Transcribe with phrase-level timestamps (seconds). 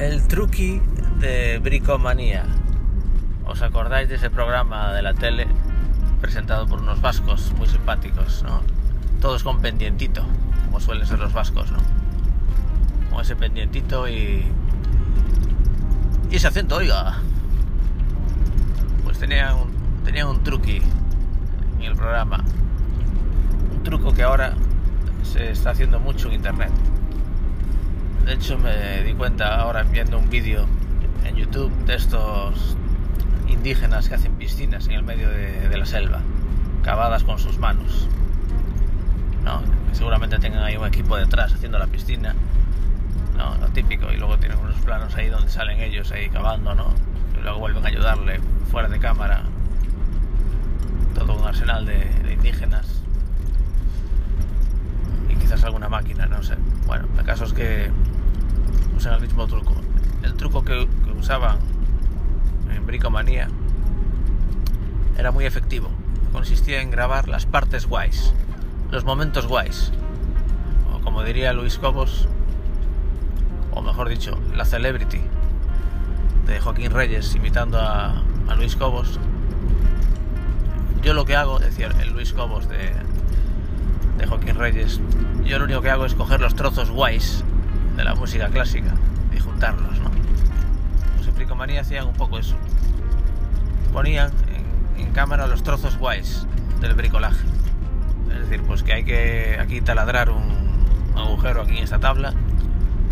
[0.00, 0.80] El truqui
[1.18, 2.46] de Bricomanía.
[3.44, 5.46] ¿Os acordáis de ese programa de la tele
[6.22, 8.62] presentado por unos vascos muy simpáticos, ¿no?
[9.20, 10.24] Todos con pendientito,
[10.64, 11.80] como suelen ser los vascos, ¿no?
[13.10, 14.42] Con ese pendientito y.
[16.30, 17.18] Y ese acento, oiga.
[19.04, 19.70] Pues tenía un,
[20.02, 20.80] tenía un truqui
[21.76, 22.42] en el programa.
[23.74, 24.54] Un truco que ahora
[25.24, 26.70] se está haciendo mucho en internet.
[28.40, 30.64] Hecho, me di cuenta ahora viendo un vídeo
[31.26, 32.74] en YouTube de estos
[33.46, 36.22] indígenas que hacen piscinas en el medio de, de la selva,
[36.82, 38.08] cavadas con sus manos.
[39.44, 39.60] ¿no?
[39.92, 42.34] Seguramente tengan ahí un equipo detrás haciendo la piscina,
[43.36, 43.58] ¿no?
[43.58, 46.94] lo típico, y luego tienen unos planos ahí donde salen ellos ahí cavando, ¿no?
[47.38, 49.42] y luego vuelven a ayudarle fuera de cámara.
[51.14, 53.02] Todo un arsenal de, de indígenas
[55.28, 56.54] y quizás alguna máquina, no sé.
[56.86, 57.90] Bueno, el caso es que
[59.00, 59.72] usan el mismo truco.
[60.22, 60.86] El truco que,
[61.18, 61.56] usaban
[62.70, 63.48] en Bricomanía
[65.16, 65.88] era muy efectivo.
[66.32, 68.34] Consistía en grabar las partes guays,
[68.90, 69.90] los momentos guays.
[71.02, 72.28] Como diría Luis Cobos,
[73.72, 75.22] o mejor dicho, la celebrity
[76.46, 79.18] de Joaquín Reyes imitando a, a Luis Cobos.
[81.02, 82.92] Yo lo que hago, decía el Luis Cobos de,
[84.18, 85.00] de Joaquín Reyes,
[85.42, 87.44] yo lo único que hago es coger los trozos guays
[88.00, 88.94] de la música clásica
[89.30, 90.10] y juntarlos, ¿no?
[91.16, 92.56] Pues en Bricomanía hacían un poco eso.
[93.92, 94.30] Ponían
[94.96, 96.46] en, en, cámara los trozos guays
[96.80, 97.46] del bricolaje.
[98.32, 102.32] Es decir, pues que hay que aquí taladrar un agujero aquí en esta tabla,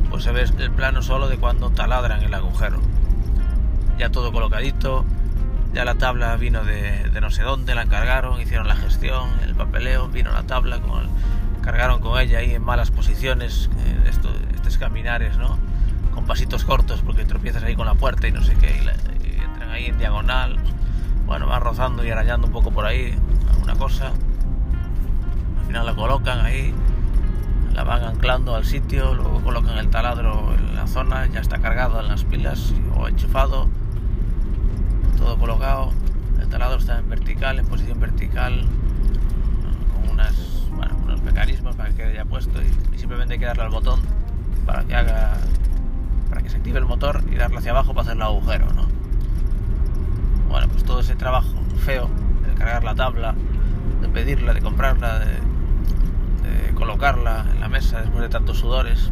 [0.08, 2.80] pues se ve el plano solo de cuando taladran el agujero.
[3.98, 5.04] Ya todo colocadito,
[5.74, 9.54] ya la tabla vino de, de, no sé dónde, la encargaron, hicieron la gestión, el
[9.54, 11.08] papeleo, vino la tabla, con el,
[11.60, 15.56] cargaron con ella ahí en malas posiciones, eh, esto, estos caminares, ¿no?
[16.12, 18.92] Con pasitos cortos porque tropiezas ahí con la puerta y no sé qué, y, la,
[19.24, 20.58] y entran ahí en diagonal,
[21.26, 23.14] bueno, van rozando y arañando un poco por ahí,
[23.52, 26.74] alguna cosa, al final la colocan ahí,
[27.72, 32.00] la van anclando al sitio, luego colocan el taladro en la zona, ya está cargado
[32.00, 33.68] en las pilas o enchufado,
[35.16, 35.92] todo colocado,
[36.40, 38.66] el taladro está en vertical, en posición vertical,
[39.94, 40.34] con unas,
[40.72, 43.70] bueno, unos mecanismos para que quede ya puesto y, y, simplemente hay que darle al
[43.70, 44.17] botón
[44.68, 45.32] para que haga,
[46.28, 48.86] para que se active el motor y darle hacia abajo para hacer el agujero, ¿no?
[50.50, 51.48] Bueno, pues todo ese trabajo
[51.86, 52.10] feo
[52.46, 53.34] de cargar la tabla,
[54.02, 59.10] de pedirla, de comprarla, de, de colocarla en la mesa después de tantos sudores,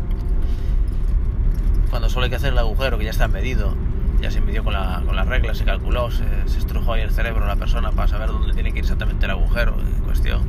[1.88, 3.74] cuando solo hay que hacer el agujero que ya está medido,
[4.20, 7.12] ya se midió con la, con la regla, se calculó, se, se, estrujó ahí el
[7.12, 10.42] cerebro a la persona para saber dónde tiene que ir exactamente el agujero en cuestión.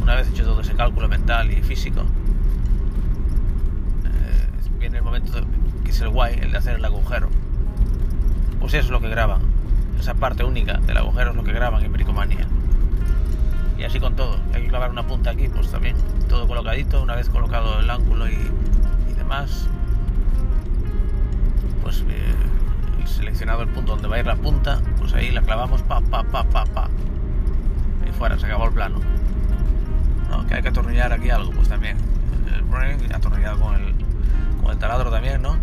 [0.00, 2.04] Una vez hecho todo ese cálculo mental y físico,
[4.80, 5.38] viene el momento
[5.84, 7.28] que es el guay, el de hacer el agujero.
[8.58, 9.42] Pues eso es lo que graban.
[9.98, 12.46] Esa parte única del agujero es lo que graban en Bricomanía.
[13.78, 14.38] Y así con todo.
[14.54, 15.96] Hay que clavar una punta aquí, pues también.
[16.28, 18.32] Todo colocadito, una vez colocado el ángulo y,
[19.10, 19.68] y demás.
[21.82, 22.34] Pues eh,
[23.06, 26.22] seleccionado el punto donde va a ir la punta, pues ahí la clavamos, pa, pa,
[26.24, 26.88] pa, pa, pa.
[28.08, 28.98] Y fuera, se acabó el plano.
[30.30, 30.46] ¿No?
[30.46, 31.98] Que hay que atornillar aquí algo, pues también.
[32.46, 33.94] El atornillado con el,
[34.70, 35.56] el taladro también, ¿no?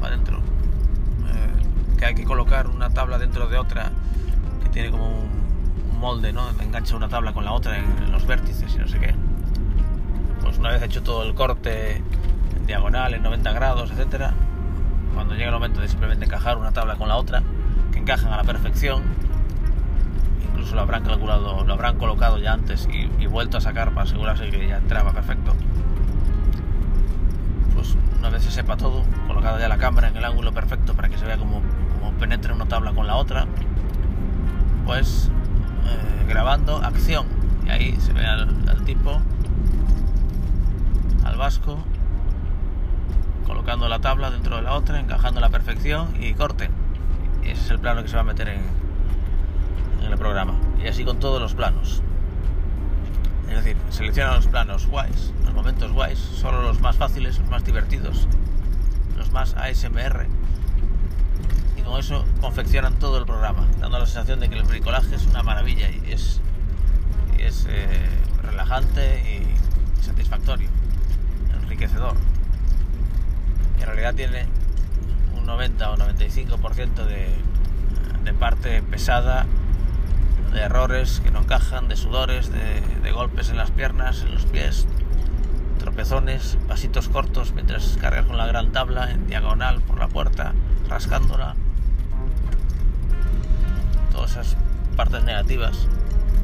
[0.00, 0.38] Para adentro.
[0.38, 3.90] Eh, que hay que colocar una tabla dentro de otra
[4.62, 5.38] que tiene como un,
[5.98, 6.48] molde, ¿no?
[6.60, 9.14] Engancha una tabla con la otra en los vértices y no sé qué.
[10.40, 11.96] Pues una vez hecho todo el corte
[12.56, 14.32] en diagonal, en 90 grados, etcétera,
[15.14, 17.42] cuando llega el momento de simplemente encajar una tabla con la otra,
[17.92, 19.02] que encajan a la perfección,
[20.48, 24.02] incluso lo habrán calculado, lo habrán colocado ya antes y, y vuelto a sacar para
[24.02, 25.54] asegurarse que ya entraba perfecto.
[28.68, 31.62] Sepa todo, colocada ya la cámara en el ángulo perfecto para que se vea como,
[31.98, 33.46] como penetra una tabla con la otra,
[34.84, 35.30] pues
[35.86, 37.26] eh, grabando acción.
[37.64, 39.22] Y ahí se ve al, tipo,
[41.24, 41.78] al vasco,
[43.46, 46.68] colocando la tabla dentro de la otra, encajando la perfección y corte.
[47.42, 48.60] Y ese es el plano que se va a meter en,
[50.04, 50.52] en el programa.
[50.84, 52.02] Y así con todos los planos.
[53.48, 57.64] Es decir, seleccionan los planos guays, los momentos guays, solo los más fáciles, los más
[57.64, 58.28] divertidos,
[59.38, 60.26] más ASMR.
[61.76, 65.26] Y con eso confeccionan todo el programa, dando la sensación de que el bricolaje es
[65.26, 66.40] una maravilla y es,
[67.38, 68.08] es eh,
[68.42, 70.68] relajante y satisfactorio,
[71.62, 72.16] enriquecedor
[73.78, 74.46] y en realidad tiene
[75.36, 77.28] un 90 o 95% de,
[78.24, 79.46] de parte pesada,
[80.52, 84.46] de errores que no encajan, de sudores, de, de, golpes en las piernas, en los
[84.46, 84.88] pies,
[85.88, 90.52] tropezones, pasitos cortos mientras cargas con la gran tabla en diagonal por la puerta,
[90.86, 91.54] rascándola.
[94.12, 94.56] Todas esas
[94.96, 95.88] partes negativas,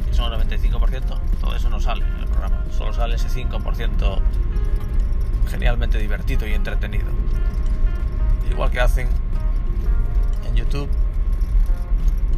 [0.07, 2.65] que son el 95%, todo eso no sale en el programa.
[2.71, 4.19] Solo sale ese 5%
[5.51, 7.09] genialmente divertido y entretenido.
[8.51, 9.09] Igual que hacen
[10.49, 10.89] en YouTube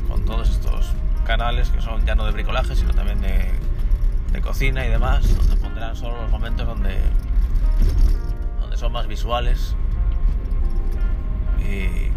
[0.08, 0.90] con todos estos
[1.24, 3.52] canales que son ya no de bricolaje, sino también de,
[4.32, 6.98] de cocina y demás, donde pondrán solo los momentos donde,
[8.60, 9.74] donde son más visuales.
[11.58, 12.10] Y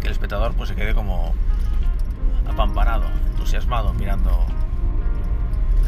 [0.00, 1.34] que el espectador pues se quede como
[2.48, 4.46] apamparado, entusiasmado mirando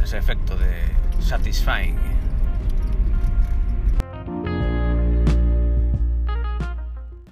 [0.03, 0.83] ese efecto de
[1.21, 2.18] satisfying